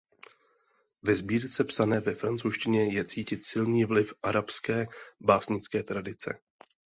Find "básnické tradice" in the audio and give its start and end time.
5.19-6.39